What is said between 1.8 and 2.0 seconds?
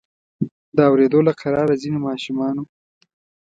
ځینې